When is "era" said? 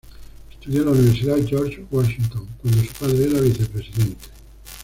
3.25-3.39